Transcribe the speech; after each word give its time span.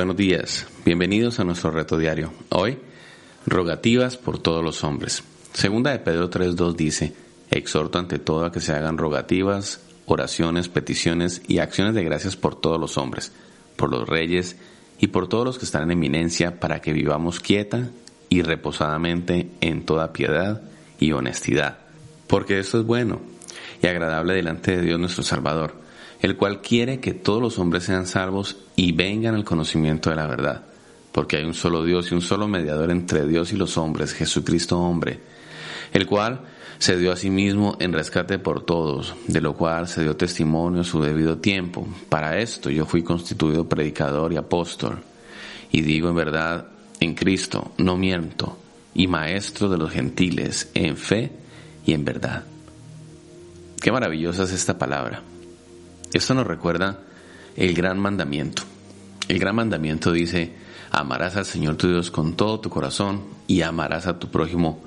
Buenos 0.00 0.16
días, 0.16 0.66
bienvenidos 0.82 1.40
a 1.40 1.44
nuestro 1.44 1.70
reto 1.72 1.98
diario. 1.98 2.32
Hoy, 2.48 2.78
rogativas 3.44 4.16
por 4.16 4.38
todos 4.38 4.64
los 4.64 4.82
hombres. 4.82 5.22
Segunda 5.52 5.90
de 5.90 5.98
Pedro 5.98 6.30
3.2 6.30 6.74
dice, 6.74 7.12
exhorto 7.50 7.98
ante 7.98 8.18
todo 8.18 8.46
a 8.46 8.50
que 8.50 8.60
se 8.62 8.72
hagan 8.72 8.96
rogativas, 8.96 9.82
oraciones, 10.06 10.70
peticiones 10.70 11.42
y 11.46 11.58
acciones 11.58 11.94
de 11.94 12.02
gracias 12.02 12.34
por 12.34 12.58
todos 12.58 12.80
los 12.80 12.96
hombres, 12.96 13.32
por 13.76 13.90
los 13.90 14.08
reyes 14.08 14.56
y 14.98 15.08
por 15.08 15.28
todos 15.28 15.44
los 15.44 15.58
que 15.58 15.66
están 15.66 15.82
en 15.82 15.90
eminencia, 15.90 16.58
para 16.60 16.80
que 16.80 16.94
vivamos 16.94 17.38
quieta 17.38 17.90
y 18.30 18.40
reposadamente 18.40 19.50
en 19.60 19.84
toda 19.84 20.14
piedad 20.14 20.62
y 20.98 21.12
honestidad. 21.12 21.76
Porque 22.26 22.58
esto 22.58 22.80
es 22.80 22.86
bueno 22.86 23.20
y 23.82 23.86
agradable 23.86 24.32
delante 24.32 24.78
de 24.78 24.82
Dios 24.82 24.98
nuestro 24.98 25.24
Salvador 25.24 25.74
el 26.20 26.36
cual 26.36 26.60
quiere 26.60 27.00
que 27.00 27.14
todos 27.14 27.40
los 27.40 27.58
hombres 27.58 27.84
sean 27.84 28.06
salvos 28.06 28.58
y 28.76 28.92
vengan 28.92 29.34
al 29.34 29.44
conocimiento 29.44 30.10
de 30.10 30.16
la 30.16 30.26
verdad, 30.26 30.64
porque 31.12 31.36
hay 31.36 31.44
un 31.44 31.54
solo 31.54 31.84
Dios 31.84 32.10
y 32.10 32.14
un 32.14 32.22
solo 32.22 32.46
mediador 32.46 32.90
entre 32.90 33.26
Dios 33.26 33.52
y 33.52 33.56
los 33.56 33.78
hombres, 33.78 34.12
Jesucristo 34.12 34.78
hombre, 34.78 35.20
el 35.92 36.06
cual 36.06 36.40
se 36.78 36.96
dio 36.96 37.12
a 37.12 37.16
sí 37.16 37.30
mismo 37.30 37.76
en 37.78 37.92
rescate 37.92 38.38
por 38.38 38.64
todos, 38.64 39.14
de 39.26 39.40
lo 39.40 39.54
cual 39.54 39.88
se 39.88 40.02
dio 40.02 40.16
testimonio 40.16 40.80
a 40.80 40.84
su 40.84 41.02
debido 41.02 41.38
tiempo. 41.38 41.86
Para 42.08 42.38
esto 42.38 42.70
yo 42.70 42.86
fui 42.86 43.02
constituido 43.02 43.68
predicador 43.68 44.32
y 44.32 44.36
apóstol, 44.36 45.00
y 45.72 45.82
digo 45.82 46.08
en 46.08 46.16
verdad 46.16 46.68
en 47.00 47.14
Cristo, 47.14 47.72
no 47.78 47.96
miento, 47.96 48.56
y 48.94 49.06
maestro 49.06 49.68
de 49.68 49.78
los 49.78 49.90
gentiles 49.90 50.70
en 50.74 50.96
fe 50.96 51.32
y 51.86 51.92
en 51.92 52.04
verdad. 52.04 52.44
Qué 53.80 53.90
maravillosa 53.90 54.44
es 54.44 54.52
esta 54.52 54.78
palabra. 54.78 55.22
Esto 56.12 56.34
nos 56.34 56.46
recuerda 56.46 56.98
el 57.56 57.74
gran 57.74 57.98
mandamiento. 57.98 58.62
El 59.28 59.38
gran 59.38 59.54
mandamiento 59.54 60.10
dice, 60.10 60.52
amarás 60.90 61.36
al 61.36 61.44
Señor 61.44 61.76
tu 61.76 61.88
Dios 61.88 62.10
con 62.10 62.34
todo 62.34 62.58
tu 62.58 62.68
corazón 62.68 63.22
y 63.46 63.62
amarás 63.62 64.06
a 64.08 64.18
tu 64.18 64.28
prójimo 64.28 64.82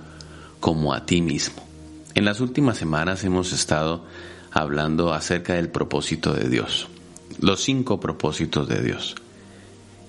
como 0.59 0.93
a 0.93 1.05
ti 1.05 1.21
mismo. 1.21 1.65
En 2.13 2.25
las 2.25 2.41
últimas 2.41 2.77
semanas 2.77 3.23
hemos 3.23 3.53
estado 3.53 4.05
hablando 4.51 5.13
acerca 5.13 5.53
del 5.53 5.69
propósito 5.69 6.33
de 6.33 6.49
Dios, 6.49 6.87
los 7.39 7.61
cinco 7.61 8.01
propósitos 8.01 8.67
de 8.67 8.81
Dios. 8.81 9.15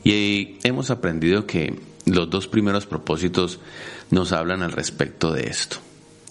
Y 0.02 0.58
hemos 0.64 0.90
aprendido 0.90 1.46
que 1.46 1.78
los 2.06 2.28
dos 2.28 2.48
primeros 2.48 2.86
propósitos 2.86 3.60
nos 4.10 4.32
hablan 4.32 4.62
al 4.62 4.72
respecto 4.72 5.32
de 5.32 5.44
esto. 5.44 5.76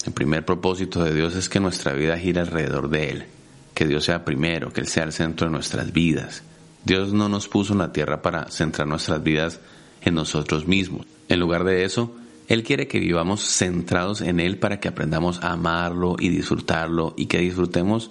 El 0.06 0.12
primer 0.12 0.44
propósito 0.44 1.02
de 1.02 1.14
Dios 1.14 1.34
es 1.34 1.48
que 1.48 1.58
nuestra 1.58 1.94
vida 1.94 2.18
gira 2.18 2.42
alrededor 2.42 2.90
de 2.90 3.10
Él 3.10 3.26
que 3.74 3.86
Dios 3.86 4.04
sea 4.04 4.24
primero, 4.24 4.72
que 4.72 4.80
Él 4.80 4.86
sea 4.86 5.04
el 5.04 5.12
centro 5.12 5.46
de 5.46 5.52
nuestras 5.52 5.92
vidas. 5.92 6.42
Dios 6.84 7.12
no 7.12 7.28
nos 7.28 7.48
puso 7.48 7.72
en 7.72 7.80
la 7.80 7.92
tierra 7.92 8.22
para 8.22 8.50
centrar 8.50 8.86
nuestras 8.86 9.22
vidas 9.22 9.60
en 10.02 10.14
nosotros 10.14 10.66
mismos. 10.66 11.06
En 11.28 11.40
lugar 11.40 11.64
de 11.64 11.84
eso, 11.84 12.14
Él 12.46 12.62
quiere 12.62 12.86
que 12.86 13.00
vivamos 13.00 13.42
centrados 13.42 14.20
en 14.20 14.38
Él 14.38 14.58
para 14.58 14.80
que 14.80 14.88
aprendamos 14.88 15.42
a 15.42 15.52
amarlo 15.52 16.16
y 16.18 16.28
disfrutarlo 16.28 17.14
y 17.16 17.26
que 17.26 17.38
disfrutemos 17.38 18.10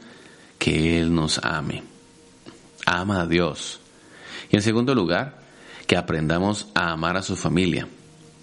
que 0.57 0.99
Él 0.99 1.13
nos 1.13 1.39
ame. 1.43 1.83
Ama 2.85 3.21
a 3.21 3.27
Dios. 3.27 3.79
Y 4.51 4.55
en 4.55 4.61
segundo 4.61 4.95
lugar, 4.95 5.41
que 5.87 5.97
aprendamos 5.97 6.67
a 6.73 6.91
amar 6.91 7.17
a 7.17 7.21
su 7.21 7.35
familia. 7.35 7.87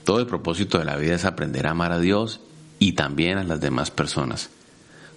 Todo 0.04 0.20
el 0.20 0.26
propósito 0.26 0.78
de 0.78 0.84
la 0.84 0.96
vida 0.96 1.14
es 1.14 1.24
aprender 1.24 1.66
a 1.66 1.72
amar 1.72 1.92
a 1.92 2.00
Dios 2.00 2.40
y 2.78 2.92
también 2.92 3.38
a 3.38 3.44
las 3.44 3.60
demás 3.60 3.90
personas. 3.90 4.50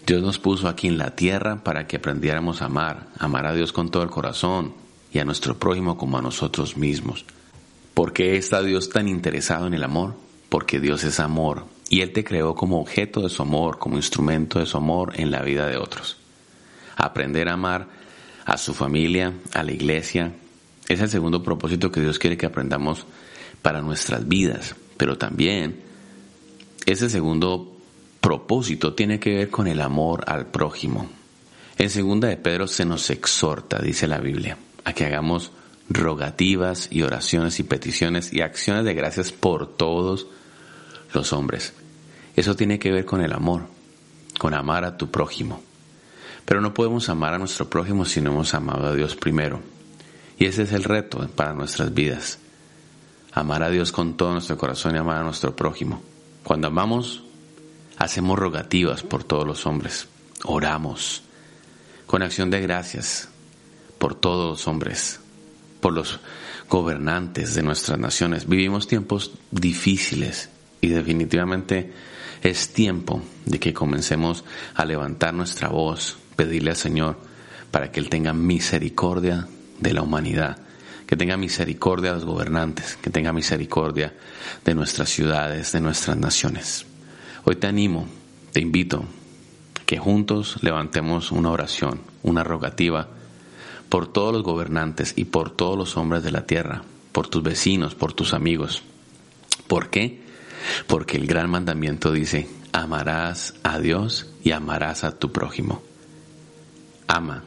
Dios 0.05 0.21
nos 0.21 0.37
puso 0.37 0.67
aquí 0.67 0.87
en 0.87 0.97
la 0.97 1.15
tierra 1.15 1.63
para 1.63 1.87
que 1.87 1.95
aprendiéramos 1.95 2.61
a 2.61 2.65
amar, 2.65 3.07
amar 3.17 3.45
a 3.45 3.53
Dios 3.53 3.71
con 3.71 3.89
todo 3.89 4.03
el 4.03 4.09
corazón 4.09 4.73
y 5.13 5.19
a 5.19 5.25
nuestro 5.25 5.57
prójimo 5.57 5.97
como 5.97 6.17
a 6.17 6.21
nosotros 6.21 6.75
mismos. 6.75 7.23
¿Por 7.93 8.11
qué 8.11 8.35
está 8.35 8.61
Dios 8.61 8.89
tan 8.89 9.07
interesado 9.07 9.67
en 9.67 9.73
el 9.73 9.83
amor? 9.83 10.15
Porque 10.49 10.81
Dios 10.81 11.05
es 11.05 11.21
amor 11.21 11.67
y 11.89 12.01
Él 12.01 12.11
te 12.11 12.25
creó 12.25 12.53
como 12.53 12.81
objeto 12.81 13.21
de 13.21 13.29
su 13.29 13.43
amor, 13.43 13.79
como 13.79 13.95
instrumento 13.95 14.59
de 14.59 14.65
su 14.65 14.75
amor 14.75 15.13
en 15.15 15.31
la 15.31 15.41
vida 15.41 15.67
de 15.67 15.77
otros. 15.77 16.17
Aprender 16.97 17.47
a 17.47 17.53
amar 17.53 17.87
a 18.45 18.57
su 18.57 18.73
familia, 18.73 19.33
a 19.53 19.63
la 19.63 19.71
iglesia, 19.71 20.33
es 20.89 20.99
el 20.99 21.09
segundo 21.09 21.43
propósito 21.43 21.91
que 21.91 22.01
Dios 22.01 22.19
quiere 22.19 22.35
que 22.35 22.45
aprendamos 22.45 23.05
para 23.61 23.81
nuestras 23.81 24.27
vidas, 24.27 24.75
pero 24.97 25.17
también 25.17 25.81
ese 26.85 27.09
segundo 27.09 27.72
propósito 28.23 28.93
tiene 28.93 29.19
que 29.19 29.35
ver 29.35 29.49
con 29.49 29.67
el 29.67 29.81
amor 29.81 30.23
al 30.27 30.45
prójimo. 30.47 31.09
En 31.77 31.89
segunda 31.89 32.29
de 32.29 32.37
Pedro 32.37 32.67
se 32.67 32.85
nos 32.85 33.09
exhorta, 33.09 33.79
dice 33.79 34.07
la 34.07 34.19
Biblia, 34.19 34.57
a 34.85 34.93
que 34.93 35.05
hagamos 35.05 35.51
rogativas 35.89 36.87
y 36.89 37.01
oraciones 37.01 37.59
y 37.59 37.63
peticiones 37.63 38.31
y 38.31 38.39
acciones 38.39 38.85
de 38.85 38.93
gracias 38.93 39.33
por 39.33 39.67
todos 39.75 40.27
los 41.13 41.33
hombres. 41.33 41.73
Eso 42.37 42.55
tiene 42.55 42.79
que 42.79 42.93
ver 42.93 43.03
con 43.03 43.19
el 43.19 43.33
amor, 43.33 43.63
con 44.39 44.53
amar 44.53 44.85
a 44.85 44.95
tu 44.95 45.11
prójimo. 45.11 45.61
Pero 46.45 46.61
no 46.61 46.73
podemos 46.73 47.09
amar 47.09 47.33
a 47.33 47.39
nuestro 47.39 47.69
prójimo 47.69 48.05
si 48.05 48.21
no 48.21 48.31
hemos 48.31 48.53
amado 48.53 48.87
a 48.87 48.95
Dios 48.95 49.17
primero. 49.17 49.59
Y 50.39 50.45
ese 50.45 50.63
es 50.63 50.71
el 50.71 50.85
reto 50.85 51.27
para 51.35 51.53
nuestras 51.53 51.93
vidas. 51.93 52.39
Amar 53.33 53.63
a 53.63 53.69
Dios 53.69 53.91
con 53.91 54.15
todo 54.15 54.31
nuestro 54.31 54.57
corazón 54.57 54.95
y 54.95 54.99
amar 54.99 55.17
a 55.17 55.23
nuestro 55.23 55.53
prójimo. 55.57 56.01
Cuando 56.45 56.67
amamos 56.67 57.23
Hacemos 57.97 58.39
rogativas 58.39 59.03
por 59.03 59.23
todos 59.23 59.45
los 59.45 59.65
hombres. 59.65 60.07
Oramos 60.43 61.23
con 62.05 62.21
acción 62.21 62.49
de 62.49 62.61
gracias 62.61 63.29
por 63.97 64.15
todos 64.15 64.49
los 64.49 64.67
hombres, 64.67 65.19
por 65.79 65.93
los 65.93 66.19
gobernantes 66.69 67.55
de 67.55 67.63
nuestras 67.63 67.97
naciones. 67.97 68.47
Vivimos 68.47 68.87
tiempos 68.87 69.31
difíciles 69.51 70.49
y 70.81 70.89
definitivamente 70.89 71.93
es 72.41 72.73
tiempo 72.73 73.21
de 73.45 73.59
que 73.59 73.73
comencemos 73.73 74.43
a 74.75 74.85
levantar 74.85 75.33
nuestra 75.33 75.69
voz, 75.69 76.17
pedirle 76.35 76.71
al 76.71 76.77
Señor 76.77 77.17
para 77.71 77.91
que 77.91 77.99
Él 77.99 78.09
tenga 78.09 78.33
misericordia 78.33 79.47
de 79.79 79.93
la 79.93 80.01
humanidad, 80.01 80.57
que 81.07 81.15
tenga 81.15 81.37
misericordia 81.37 82.11
de 82.11 82.15
los 82.17 82.25
gobernantes, 82.25 82.97
que 83.01 83.09
tenga 83.09 83.31
misericordia 83.33 84.13
de 84.65 84.75
nuestras 84.75 85.09
ciudades, 85.09 85.71
de 85.71 85.81
nuestras 85.81 86.17
naciones. 86.17 86.85
Hoy 87.45 87.57
te 87.57 87.67
animo, 87.67 88.07
te 88.53 88.61
invito 88.61 89.03
que 89.85 89.97
juntos 89.97 90.59
levantemos 90.61 91.31
una 91.31 91.51
oración, 91.51 91.99
una 92.21 92.41
rogativa 92.41 93.09
por 93.89 94.07
todos 94.07 94.31
los 94.31 94.43
gobernantes 94.43 95.13
y 95.17 95.25
por 95.25 95.51
todos 95.51 95.77
los 95.77 95.97
hombres 95.97 96.23
de 96.23 96.31
la 96.31 96.45
tierra, 96.45 96.83
por 97.11 97.27
tus 97.27 97.43
vecinos, 97.43 97.95
por 97.95 98.13
tus 98.13 98.33
amigos. 98.33 98.81
¿Por 99.67 99.89
qué? 99.89 100.21
Porque 100.87 101.17
el 101.17 101.27
gran 101.27 101.49
mandamiento 101.49 102.13
dice, 102.13 102.47
amarás 102.71 103.55
a 103.63 103.77
Dios 103.77 104.31
y 104.41 104.51
amarás 104.51 105.03
a 105.03 105.19
tu 105.19 105.33
prójimo. 105.33 105.83
Ama, 107.07 107.43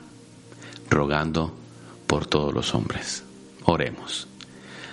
rogando 0.91 1.56
por 2.06 2.27
todos 2.27 2.53
los 2.53 2.75
hombres. 2.75 3.25
Oremos. 3.65 4.29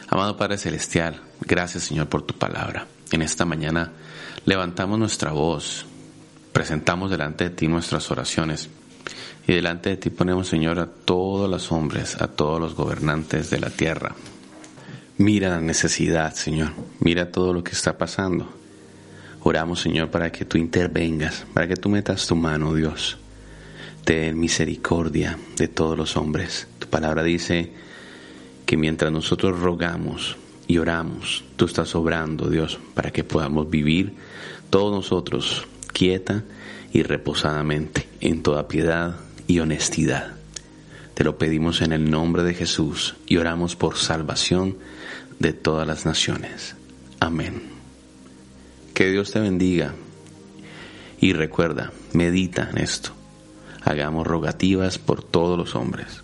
Amado 0.07 0.37
Padre 0.37 0.57
Celestial, 0.57 1.19
gracias 1.41 1.83
Señor 1.83 2.07
por 2.07 2.21
tu 2.21 2.35
palabra. 2.35 2.87
En 3.11 3.21
esta 3.21 3.45
mañana 3.45 3.91
levantamos 4.45 4.99
nuestra 4.99 5.31
voz, 5.31 5.85
presentamos 6.51 7.09
delante 7.09 7.45
de 7.45 7.49
ti 7.51 7.67
nuestras 7.67 8.09
oraciones 8.11 8.69
y 9.47 9.53
delante 9.53 9.89
de 9.89 9.97
ti 9.97 10.09
ponemos, 10.09 10.47
Señor, 10.47 10.79
a 10.79 10.87
todos 10.87 11.49
los 11.49 11.71
hombres, 11.71 12.21
a 12.21 12.27
todos 12.27 12.59
los 12.59 12.75
gobernantes 12.75 13.49
de 13.49 13.59
la 13.59 13.69
tierra. 13.69 14.15
Mira 15.17 15.49
la 15.49 15.61
necesidad, 15.61 16.33
Señor, 16.33 16.71
mira 16.99 17.31
todo 17.31 17.53
lo 17.53 17.63
que 17.63 17.71
está 17.71 17.97
pasando. 17.97 18.51
Oramos, 19.41 19.81
Señor, 19.81 20.09
para 20.09 20.31
que 20.31 20.45
tú 20.45 20.57
intervengas, 20.57 21.45
para 21.53 21.67
que 21.67 21.75
tú 21.75 21.89
metas 21.89 22.25
tu 22.25 22.35
mano, 22.35 22.73
Dios. 22.73 23.17
Ten 24.05 24.39
misericordia 24.39 25.37
de 25.57 25.67
todos 25.67 25.97
los 25.97 26.15
hombres. 26.17 26.67
Tu 26.79 26.87
palabra 26.87 27.23
dice 27.23 27.71
que 28.65 28.77
mientras 28.77 29.11
nosotros 29.11 29.59
rogamos, 29.59 30.37
y 30.67 30.77
oramos, 30.77 31.43
tú 31.55 31.65
estás 31.65 31.95
obrando, 31.95 32.49
Dios, 32.49 32.79
para 32.93 33.11
que 33.11 33.23
podamos 33.23 33.69
vivir 33.69 34.13
todos 34.69 34.91
nosotros 34.91 35.67
quieta 35.91 36.43
y 36.91 37.03
reposadamente 37.03 38.07
en 38.21 38.43
toda 38.43 38.67
piedad 38.67 39.15
y 39.47 39.59
honestidad. 39.59 40.33
Te 41.13 41.23
lo 41.23 41.37
pedimos 41.37 41.81
en 41.81 41.91
el 41.91 42.09
nombre 42.09 42.43
de 42.43 42.53
Jesús 42.53 43.15
y 43.27 43.37
oramos 43.37 43.75
por 43.75 43.97
salvación 43.97 44.77
de 45.39 45.53
todas 45.53 45.87
las 45.87 46.05
naciones. 46.05 46.75
Amén. 47.19 47.61
Que 48.93 49.11
Dios 49.11 49.31
te 49.31 49.39
bendiga 49.39 49.93
y 51.19 51.33
recuerda, 51.33 51.91
medita 52.13 52.69
en 52.71 52.79
esto. 52.79 53.11
Hagamos 53.81 54.25
rogativas 54.25 54.97
por 54.97 55.23
todos 55.23 55.57
los 55.57 55.75
hombres. 55.75 56.22